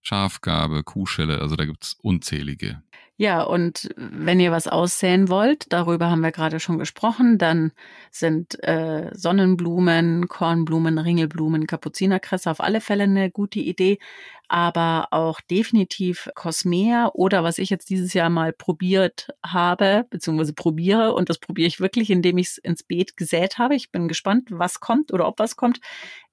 [0.00, 2.82] Schafgabe, Kuhschelle, also da gibt's unzählige.
[3.20, 7.72] Ja, und wenn ihr was aussäen wollt, darüber haben wir gerade schon gesprochen, dann
[8.12, 13.98] sind äh, Sonnenblumen, Kornblumen, Ringelblumen, Kapuzinerkresse auf alle Fälle eine gute Idee,
[14.46, 21.12] aber auch definitiv Cosmea oder was ich jetzt dieses Jahr mal probiert habe, beziehungsweise probiere
[21.12, 23.74] und das probiere ich wirklich, indem ich es ins Beet gesät habe.
[23.74, 25.80] Ich bin gespannt, was kommt oder ob was kommt,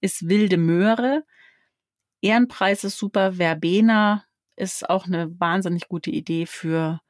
[0.02, 1.24] ist wilde Möhre.
[2.22, 4.24] Ehrenpreis ist super, Verbena
[4.56, 7.02] ist auch eine wahnsinnig gute Idee für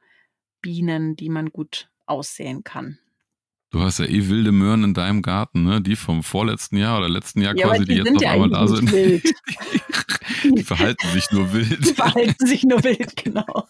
[0.62, 2.98] Bienen, die man gut aussehen kann.
[3.76, 5.82] Du hast ja eh wilde Möhren in deinem Garten, ne?
[5.82, 8.48] Die vom vorletzten Jahr oder letzten Jahr ja, quasi, die, die jetzt noch ja einmal
[8.48, 8.90] da sind.
[8.90, 9.22] Wild.
[10.56, 11.86] die verhalten sich nur wild.
[11.86, 13.68] Die verhalten sich nur wild, genau.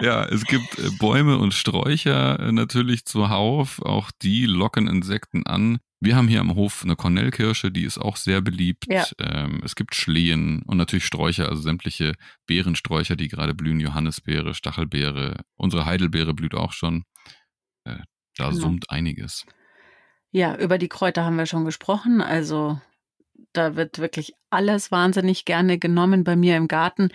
[0.00, 3.82] Ja, es gibt äh, Bäume und Sträucher äh, natürlich zuhauf.
[3.82, 5.78] Auch die locken Insekten an.
[5.98, 8.84] Wir haben hier am Hof eine Kornellkirsche, die ist auch sehr beliebt.
[8.88, 9.06] Ja.
[9.18, 12.12] Ähm, es gibt Schlehen und natürlich Sträucher, also sämtliche
[12.46, 13.80] Beerensträucher, die gerade blühen.
[13.80, 15.38] Johannisbeere, Stachelbeere.
[15.56, 17.02] Unsere Heidelbeere blüht auch schon.
[17.82, 17.96] Äh,
[18.36, 18.60] da genau.
[18.60, 19.46] summt einiges.
[20.30, 22.20] Ja, über die Kräuter haben wir schon gesprochen.
[22.20, 22.80] Also
[23.52, 27.10] da wird wirklich alles wahnsinnig gerne genommen bei mir im Garten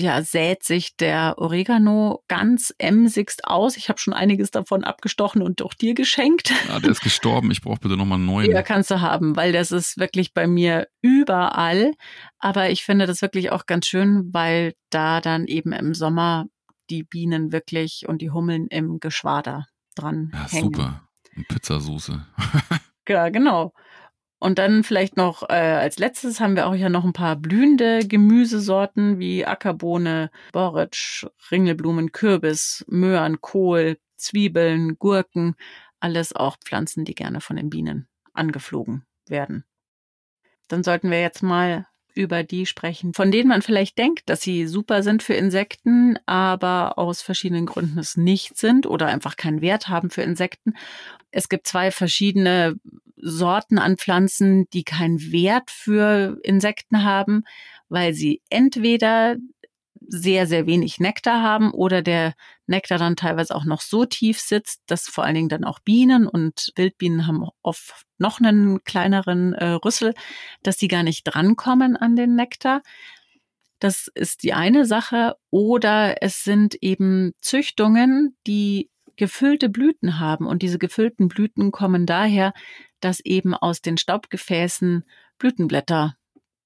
[0.00, 3.76] ja, sät sich der Oregano ganz emsigst aus.
[3.76, 6.52] Ich habe schon einiges davon abgestochen und auch dir geschenkt.
[6.68, 7.50] Ja, der ist gestorben.
[7.50, 8.50] Ich brauche bitte nochmal einen neuen.
[8.50, 11.94] Ja, kannst du haben, weil das ist wirklich bei mir überall.
[12.38, 16.46] Aber ich finde das wirklich auch ganz schön, weil da dann eben im Sommer
[16.90, 19.66] die Bienen wirklich und die Hummeln im Geschwader
[19.98, 20.74] dran ja, hängen.
[20.74, 21.08] Super.
[21.48, 22.26] Pizzasoße.
[23.08, 23.72] ja, genau.
[24.40, 28.06] Und dann vielleicht noch äh, als letztes haben wir auch ja noch ein paar blühende
[28.06, 35.56] Gemüsesorten wie Ackerbohne, Borretsch, Ringelblumen, Kürbis, Möhren, Kohl, Zwiebeln, Gurken.
[35.98, 39.64] Alles auch Pflanzen, die gerne von den Bienen angeflogen werden.
[40.68, 41.87] Dann sollten wir jetzt mal
[42.18, 46.98] über die sprechen, von denen man vielleicht denkt, dass sie super sind für Insekten, aber
[46.98, 50.74] aus verschiedenen Gründen es nicht sind oder einfach keinen Wert haben für Insekten.
[51.30, 52.74] Es gibt zwei verschiedene
[53.16, 57.44] Sorten an Pflanzen, die keinen Wert für Insekten haben,
[57.88, 59.36] weil sie entweder
[60.06, 62.34] sehr, sehr wenig Nektar haben oder der
[62.66, 66.26] Nektar dann teilweise auch noch so tief sitzt, dass vor allen Dingen dann auch Bienen
[66.26, 70.14] und Wildbienen haben oft noch einen kleineren äh, Rüssel,
[70.62, 72.82] dass die gar nicht drankommen an den Nektar.
[73.78, 75.36] Das ist die eine Sache.
[75.50, 80.46] Oder es sind eben Züchtungen, die gefüllte Blüten haben.
[80.46, 82.52] Und diese gefüllten Blüten kommen daher,
[83.00, 85.04] dass eben aus den Staubgefäßen
[85.38, 86.17] Blütenblätter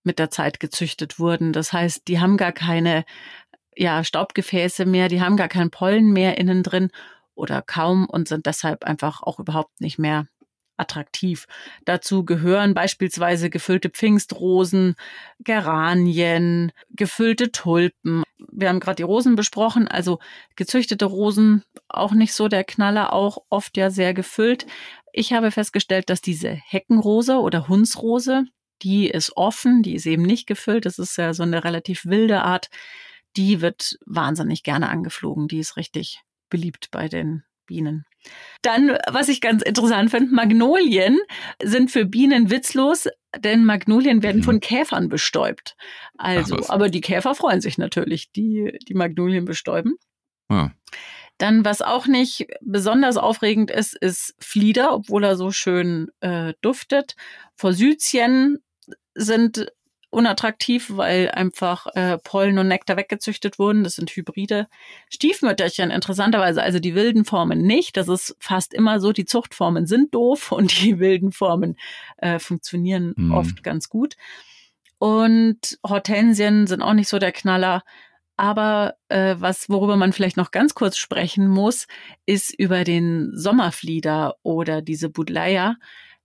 [0.05, 1.53] mit der Zeit gezüchtet wurden.
[1.53, 3.05] Das heißt, die haben gar keine
[3.77, 6.91] ja, Staubgefäße mehr, die haben gar keinen Pollen mehr innen drin
[7.35, 10.27] oder kaum und sind deshalb einfach auch überhaupt nicht mehr
[10.77, 11.47] attraktiv.
[11.85, 14.95] Dazu gehören beispielsweise gefüllte Pfingstrosen,
[15.39, 18.25] Geranien, gefüllte Tulpen.
[18.51, 20.19] Wir haben gerade die Rosen besprochen, also
[20.57, 24.67] gezüchtete Rosen auch nicht so der Knaller, auch oft ja sehr gefüllt.
[25.13, 28.45] Ich habe festgestellt, dass diese Heckenrose oder Hundsrose,
[28.83, 30.87] die ist offen, die ist eben nicht gefüllt.
[30.87, 32.69] Das ist ja so eine relativ wilde Art.
[33.37, 35.49] Die wird wahnsinnig gerne angeflogen.
[35.49, 38.05] Die ist richtig beliebt bei den Bienen.
[38.61, 41.19] Dann, was ich ganz interessant finde, Magnolien
[41.63, 44.45] sind für Bienen witzlos, denn Magnolien werden mhm.
[44.45, 45.77] von Käfern bestäubt.
[46.19, 49.97] Also, aber die Käfer freuen sich natürlich, die die Magnolien bestäuben.
[50.51, 50.73] Ja.
[51.39, 57.17] Dann, was auch nicht besonders aufregend ist, ist Flieder, obwohl er so schön äh, duftet.
[57.57, 58.59] Forsythien
[59.15, 59.73] sind
[60.13, 63.83] unattraktiv, weil einfach äh, Pollen und Nektar weggezüchtet wurden.
[63.83, 64.69] Das sind Hybride.
[65.09, 67.97] Stiefmütterchen interessanterweise, also die wilden Formen nicht.
[67.97, 69.13] Das ist fast immer so.
[69.13, 71.77] Die Zuchtformen sind doof und die wilden Formen
[72.19, 73.33] äh, funktionieren mhm.
[73.33, 74.17] oft ganz gut.
[74.99, 77.83] Und Hortensien sind auch nicht so der Knaller.
[78.37, 81.87] Aber äh, was, worüber man vielleicht noch ganz kurz sprechen muss,
[82.27, 85.77] ist über den Sommerflieder oder diese Budleia.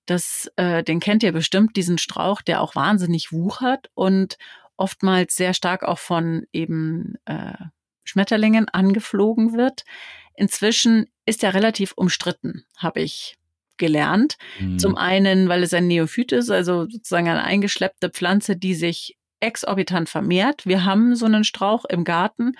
[0.07, 4.37] Das, äh, den kennt ihr bestimmt, diesen Strauch, der auch wahnsinnig wuchert und
[4.77, 7.53] oftmals sehr stark auch von eben äh,
[8.03, 9.83] Schmetterlingen angeflogen wird.
[10.33, 13.37] Inzwischen ist er relativ umstritten, habe ich
[13.75, 14.37] gelernt.
[14.59, 14.79] Mhm.
[14.79, 20.09] Zum einen, weil es ein Neophyt ist, also sozusagen eine eingeschleppte Pflanze, die sich exorbitant
[20.09, 20.65] vermehrt.
[20.65, 22.53] Wir haben so einen Strauch im Garten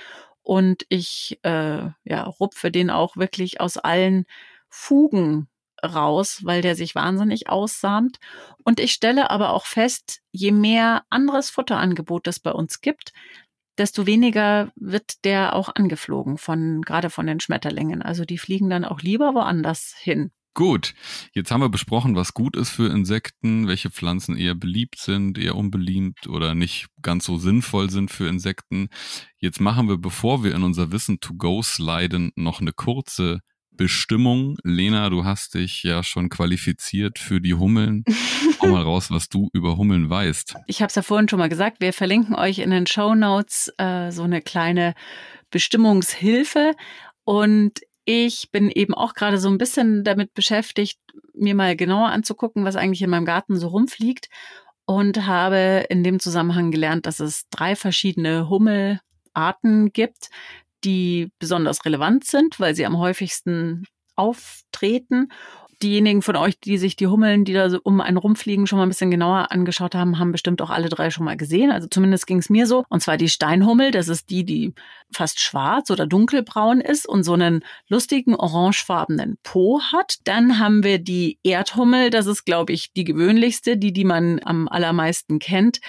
[0.44, 4.26] und ich äh, ja, rupfe den auch wirklich aus allen
[4.70, 5.48] Fugen
[5.84, 8.18] raus, weil der sich wahnsinnig aussamt.
[8.64, 13.14] Und ich stelle aber auch fest, je mehr anderes Futterangebot es bei uns gibt,
[13.78, 18.02] desto weniger wird der auch angeflogen von, gerade von den Schmetterlingen.
[18.02, 20.32] Also die fliegen dann auch lieber woanders hin.
[20.58, 20.96] Gut,
[21.34, 25.56] jetzt haben wir besprochen, was gut ist für Insekten, welche Pflanzen eher beliebt sind, eher
[25.56, 28.90] unbeliebt oder nicht ganz so sinnvoll sind für Insekten.
[29.38, 33.42] Jetzt machen wir, bevor wir in unser Wissen to go sliden, noch eine kurze
[33.78, 34.58] Bestimmung.
[34.64, 38.04] Lena, du hast dich ja schon qualifiziert für die Hummeln.
[38.62, 40.56] Hau mal raus, was du über Hummeln weißt.
[40.68, 43.72] Ich habe es ja vorhin schon mal gesagt, wir verlinken euch in den Show Notes
[43.78, 44.94] äh, so eine kleine
[45.52, 46.74] Bestimmungshilfe.
[47.24, 51.00] Und ich bin eben auch gerade so ein bisschen damit beschäftigt,
[51.34, 54.30] mir mal genauer anzugucken, was eigentlich in meinem Garten so rumfliegt
[54.86, 60.30] und habe in dem Zusammenhang gelernt, dass es drei verschiedene Hummelarten gibt,
[60.88, 65.30] die besonders relevant sind, weil sie am häufigsten auftreten
[65.84, 68.86] diejenigen von euch, die sich die Hummeln, die da so um einen rumfliegen, schon mal
[68.86, 71.72] ein bisschen genauer angeschaut haben, haben bestimmt auch alle drei schon mal gesehen.
[71.72, 72.84] Also zumindest ging es mir so.
[72.90, 74.74] Und zwar die Steinhummel, das ist die, die
[75.14, 80.18] fast schwarz oder dunkelbraun ist und so einen lustigen orangefarbenen Po hat.
[80.24, 84.68] Dann haben wir die Erdhummel, das ist, glaube ich, die gewöhnlichste, die, die man am
[84.68, 85.80] allermeisten kennt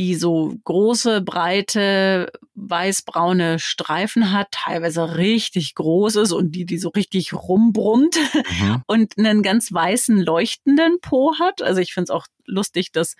[0.00, 6.88] die so große, breite, weißbraune Streifen hat, teilweise richtig groß ist und die, die so
[6.88, 8.82] richtig rumbrummt mhm.
[8.86, 11.60] und einen ganz weißen, leuchtenden Po hat.
[11.60, 13.14] Also ich finde es auch lustig, dass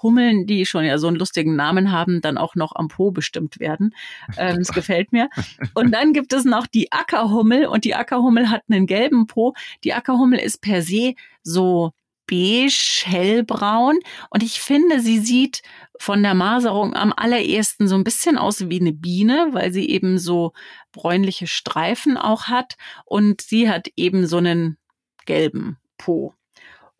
[0.00, 3.58] Hummeln, die schon ja so einen lustigen Namen haben, dann auch noch am Po bestimmt
[3.58, 3.92] werden.
[4.36, 5.30] Ähm, das gefällt mir.
[5.74, 9.54] Und dann gibt es noch die Ackerhummel und die Ackerhummel hat einen gelben Po.
[9.82, 11.90] Die Ackerhummel ist per se so
[12.30, 13.98] beige, hellbraun.
[14.30, 15.62] Und ich finde, sie sieht
[15.98, 20.18] von der Maserung am allerersten so ein bisschen aus wie eine Biene, weil sie eben
[20.18, 20.52] so
[20.92, 22.76] bräunliche Streifen auch hat.
[23.04, 24.78] Und sie hat eben so einen
[25.26, 26.34] gelben Po.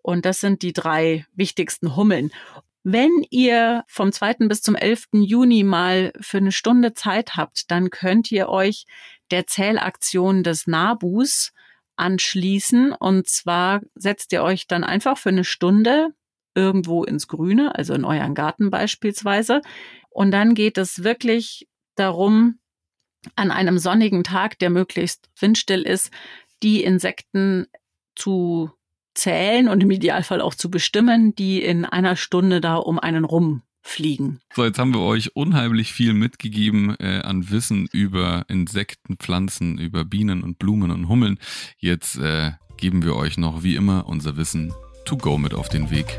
[0.02, 2.30] Und das sind die drei wichtigsten Hummeln.
[2.82, 4.48] Wenn ihr vom 2.
[4.48, 5.08] bis zum 11.
[5.12, 8.86] Juni mal für eine Stunde Zeit habt, dann könnt ihr euch
[9.30, 11.52] der Zählaktion des Nabus
[12.00, 12.92] anschließen.
[12.92, 16.08] Und zwar setzt ihr euch dann einfach für eine Stunde
[16.54, 19.60] irgendwo ins Grüne, also in euren Garten beispielsweise.
[20.08, 22.58] Und dann geht es wirklich darum,
[23.36, 26.10] an einem sonnigen Tag, der möglichst windstill ist,
[26.62, 27.66] die Insekten
[28.16, 28.70] zu
[29.14, 33.62] zählen und im Idealfall auch zu bestimmen, die in einer Stunde da um einen rum
[33.82, 34.40] fliegen.
[34.54, 40.04] So, jetzt haben wir euch unheimlich viel mitgegeben äh, an Wissen über Insekten, Pflanzen, über
[40.04, 41.38] Bienen und Blumen und Hummeln.
[41.78, 44.72] Jetzt äh, geben wir euch noch wie immer unser Wissen
[45.04, 46.18] to go mit auf den Weg.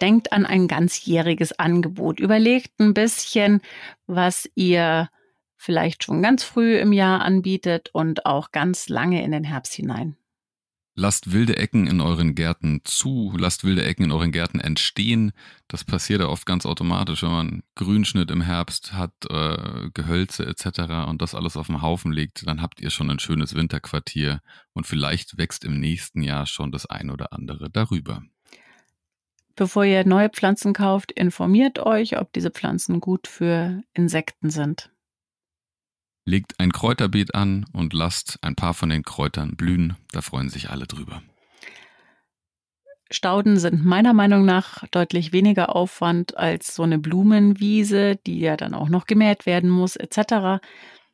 [0.00, 2.18] Denkt an ein ganzjähriges Angebot.
[2.18, 3.60] Überlegt ein bisschen,
[4.08, 5.08] was ihr
[5.62, 10.16] vielleicht schon ganz früh im Jahr anbietet und auch ganz lange in den Herbst hinein.
[10.94, 15.32] Lasst wilde Ecken in euren Gärten zu, lasst wilde Ecken in euren Gärten entstehen.
[15.66, 21.08] Das passiert ja oft ganz automatisch, wenn man Grünschnitt im Herbst hat, äh, Gehölze etc.
[21.08, 24.42] und das alles auf dem Haufen legt, dann habt ihr schon ein schönes Winterquartier
[24.74, 28.22] und vielleicht wächst im nächsten Jahr schon das ein oder andere darüber.
[29.56, 34.90] Bevor ihr neue Pflanzen kauft, informiert euch, ob diese Pflanzen gut für Insekten sind.
[36.24, 39.96] Legt ein Kräuterbeet an und lasst ein paar von den Kräutern blühen.
[40.12, 41.22] Da freuen sich alle drüber.
[43.10, 48.72] Stauden sind meiner Meinung nach deutlich weniger Aufwand als so eine Blumenwiese, die ja dann
[48.72, 50.64] auch noch gemäht werden muss, etc.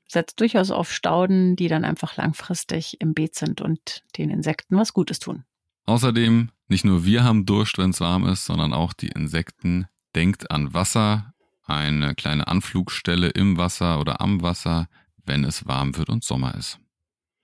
[0.06, 4.92] Setzt durchaus auf Stauden, die dann einfach langfristig im Beet sind und den Insekten was
[4.92, 5.44] Gutes tun.
[5.86, 9.86] Außerdem, nicht nur wir haben Durst, wenn es warm ist, sondern auch die Insekten.
[10.14, 11.32] Denkt an Wasser,
[11.68, 14.88] eine kleine Anflugstelle im Wasser oder am Wasser,
[15.24, 16.78] wenn es warm wird und Sommer ist.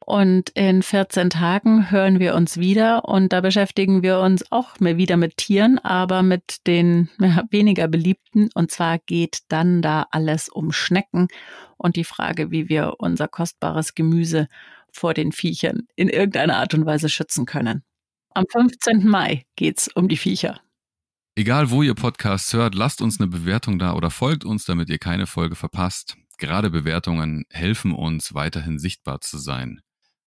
[0.07, 5.17] Und in 14 Tagen hören wir uns wieder und da beschäftigen wir uns auch wieder
[5.17, 7.09] mit Tieren, aber mit den
[7.51, 8.51] weniger beliebten.
[8.55, 11.29] Und zwar geht dann da alles um Schnecken
[11.79, 14.49] und die Frage, wie wir unser kostbares Gemüse
[14.93, 17.83] vor den Viechern in irgendeiner Art und Weise schützen können.
[18.35, 19.09] Am 15.
[19.09, 20.61] Mai geht's um die Viecher.
[21.37, 24.99] Egal wo ihr Podcasts hört, lasst uns eine Bewertung da oder folgt uns, damit ihr
[24.99, 26.17] keine Folge verpasst.
[26.39, 29.81] Gerade Bewertungen helfen uns, weiterhin sichtbar zu sein.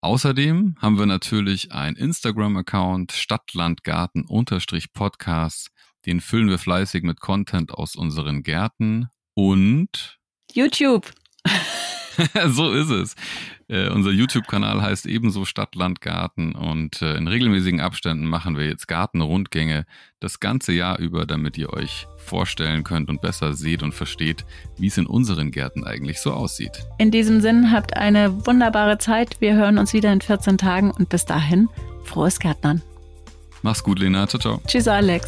[0.01, 5.69] Außerdem haben wir natürlich einen Instagram-Account Stadtlandgarten-Podcast.
[6.07, 10.19] Den füllen wir fleißig mit Content aus unseren Gärten und
[10.51, 11.13] YouTube.
[12.47, 13.15] so ist es.
[13.69, 18.67] Äh, unser YouTube-Kanal heißt ebenso Stadt, Land, Garten und äh, in regelmäßigen Abständen machen wir
[18.67, 19.87] jetzt Gartenrundgänge
[20.21, 24.45] das ganze Jahr über, damit ihr euch vorstellen könnt und besser seht und versteht,
[24.79, 26.87] wie es in unseren Gärten eigentlich so aussieht.
[26.99, 29.41] In diesem Sinn habt eine wunderbare Zeit.
[29.41, 31.69] Wir hören uns wieder in 14 Tagen und bis dahin
[32.05, 32.83] frohes Gärtnern.
[33.63, 34.29] Mach's gut, Lena.
[34.29, 34.61] Ciao, ciao.
[34.67, 35.27] Tschüss, Alex.